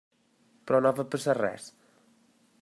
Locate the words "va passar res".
1.01-1.69